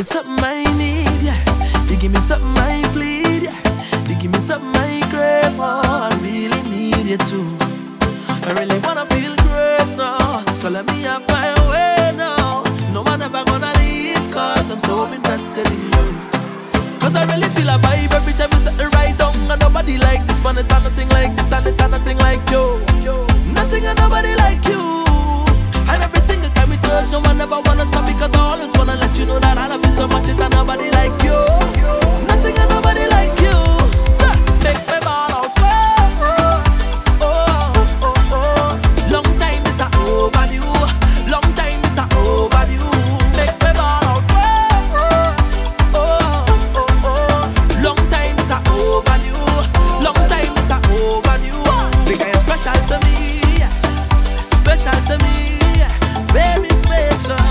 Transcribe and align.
me 0.00 0.04
something 0.04 0.42
I 0.42 0.64
need, 0.80 1.20
yeah. 1.20 1.36
You 1.84 1.96
give 2.00 2.12
me 2.12 2.20
something 2.20 2.56
I 2.56 2.80
bleed, 2.94 3.42
yeah. 3.42 4.08
You 4.08 4.14
give 4.16 4.32
me 4.32 4.38
something 4.38 4.72
I 4.80 5.04
crave 5.12 5.52
for. 5.60 5.76
I 5.84 6.08
really 6.24 6.62
need 6.72 7.04
you 7.04 7.18
too. 7.28 7.44
I 8.48 8.56
really 8.56 8.80
wanna 8.80 9.04
feel 9.12 9.36
great 9.44 9.88
now. 10.00 10.40
So 10.54 10.70
let 10.70 10.86
me 10.86 11.02
have 11.02 11.28
my 11.28 11.52
way 11.68 12.16
now. 12.16 12.64
No 12.94 13.02
one 13.02 13.20
ever 13.20 13.44
gonna 13.44 13.72
leave, 13.76 14.24
cause 14.32 14.70
I'm 14.70 14.80
so 14.80 15.04
invested 15.04 15.68
in 15.68 15.80
you. 15.92 16.04
Cause 16.96 17.14
I 17.14 17.28
really 17.28 17.52
feel 17.52 17.68
a 17.68 17.76
vibe 17.84 18.14
every 18.16 18.32
time 18.32 18.48
you 18.56 18.60
set 18.64 18.80
it 18.80 18.88
right 18.96 19.12
down. 19.18 19.36
And 19.52 19.60
nobody 19.60 19.98
like 19.98 20.26
this, 20.26 20.42
man. 20.42 20.56
It's 20.56 20.70
nothing 20.70 21.10
like 21.10 21.36
this, 21.36 21.52
and 21.52 21.66
it's 21.66 21.76
nothing 21.76 22.16
like 22.24 22.40
you. 22.48 22.80
Nothing 23.52 23.84
and 23.84 23.98
nobody 24.00 24.32
like 24.36 24.64
you. 24.64 24.80
And 25.92 26.00
every 26.00 26.20
single 26.24 26.48
time 26.56 26.70
we 26.70 26.76
touch, 26.78 27.12
no 27.12 27.20
one 27.20 27.38
ever 27.38 27.60
wanna 27.60 27.84
stop 27.84 28.06
because 28.06 28.32
I 28.32 28.40
always 28.40 28.72
wanna 28.78 28.96
let 28.96 29.12
you 29.18 29.26
know 29.26 29.38
that 29.40 29.58
I 29.58 29.68
love 29.68 29.84
you 29.84 29.89
so 30.00 30.08
much. 30.08 30.28
It's 30.28 30.38
nobody 30.38 30.90
like 30.90 31.12
you. 31.22 31.36
Nothing 32.26 32.56
and 32.56 32.70
nobody 32.70 33.04
like 33.08 33.36
you. 33.44 33.56
So, 34.08 34.28
make 34.64 34.80
me 34.88 34.98
ball 35.04 35.28
out. 35.38 35.52
Oh, 35.60 35.68
oh, 36.24 37.28
oh, 37.28 38.08
oh, 38.08 38.32
oh. 38.32 39.12
Long 39.12 39.28
time 39.36 39.62
is 39.70 39.80
a 39.84 39.88
overdue. 40.00 40.72
Long 41.28 41.48
time 41.60 41.82
is 41.84 41.98
a 42.00 42.04
overdue. 42.16 42.88
Make 43.36 43.56
me 43.60 43.70
ball 43.76 44.04
out. 44.08 44.24
Oh, 44.32 44.40
oh, 45.92 46.48
oh, 46.80 47.04
oh. 47.12 47.44
Long 47.84 48.00
time 48.08 48.38
is 48.40 48.50
a 48.56 48.58
overdue. 48.72 49.52
Long 50.00 50.20
time 50.32 50.54
is 50.62 50.70
a 50.72 50.78
overdue. 50.96 51.60
Because 52.08 52.32
you're 52.32 52.44
special 52.48 52.80
to 52.88 52.96
me, 53.04 53.20
special 54.60 54.98
to 55.08 55.16
me, 55.24 55.60
very 56.32 56.72
special, 56.84 57.44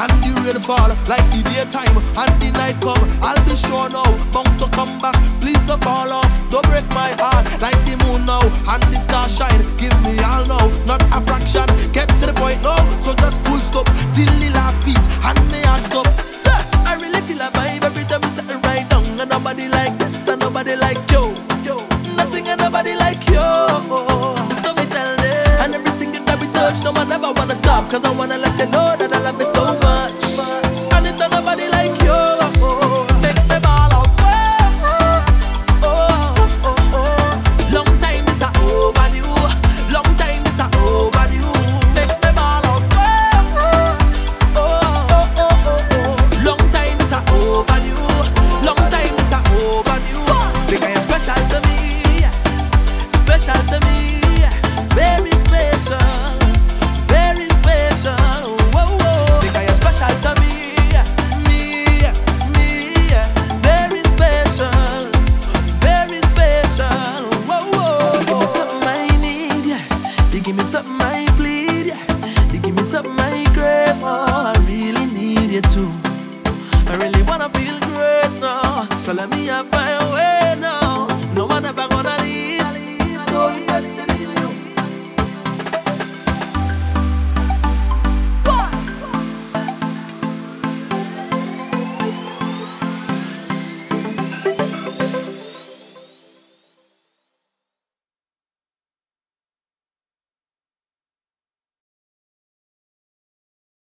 And 0.00 0.12
the 0.24 0.32
rain 0.40 0.56
fall 0.64 0.88
like 1.04 1.26
the 1.28 1.44
daytime 1.44 1.92
and 1.92 2.32
the 2.40 2.48
night 2.56 2.80
come. 2.80 3.04
I'll 3.20 3.36
be 3.44 3.52
sure 3.52 3.92
now, 3.92 4.08
bound 4.32 4.48
to 4.56 4.66
come 4.72 4.96
back. 4.96 5.12
Please 5.44 5.60
don't 5.68 5.82
fall 5.84 6.08
off, 6.08 6.30
don't 6.48 6.64
break 6.72 6.88
my 6.96 7.12
heart. 7.20 7.44
Like 7.60 7.76
the 7.84 8.00
moon 8.08 8.24
now 8.24 8.40
and 8.40 8.82
the 8.88 8.96
star 8.96 9.28
shine. 9.28 9.60
Give 9.76 9.92
me 10.00 10.16
all 10.24 10.48
now, 10.48 10.72
not 10.88 11.04
a 11.12 11.20
fraction. 11.20 11.68
Get 11.92 12.08
to 12.20 12.32
the 12.32 12.34
point 12.40 12.64
now, 12.64 12.80
so 13.04 13.12
just 13.12 13.44
full 13.44 13.60
stop 13.60 13.84
till 14.16 14.32
the 14.40 14.48
last 14.56 14.80
beat 14.88 15.04
and 15.28 15.36
me 15.52 15.60
all 15.68 15.82
stop. 15.84 16.08
Sir, 16.24 16.56
I 16.88 16.96
really 16.96 17.20
feel 17.28 17.40
a 17.44 17.52
vibe 17.52 17.84
every 17.84 18.04
time 18.08 18.24
we 18.24 18.32
sitting 18.32 18.60
right 18.64 18.88
down. 18.88 19.04
And 19.20 19.28
nobody 19.28 19.68
like 19.68 19.98
this 20.00 20.16
and 20.32 20.40
nobody 20.40 20.76
like 20.76 20.96
you. 21.12 21.36
Nothing 22.16 22.48
and 22.48 22.60
nobody 22.60 22.96
like 22.96 23.20
you. 23.28 23.44
So 24.64 24.72
me 24.72 24.88
tell 24.88 25.12
them. 25.20 25.60
And 25.60 25.74
every 25.76 25.92
single 25.92 26.24
time 26.24 26.40
we 26.40 26.48
touch, 26.56 26.80
no 26.84 26.92
one 26.92 27.12
ever 27.12 27.32
wanna 27.36 27.54
stop. 27.60 27.90
Cause 27.90 28.04
I 28.04 28.12
wanna 28.16 28.38
let 28.38 28.56
you 28.56 28.64
know 28.72 28.96
tout. 75.62 75.99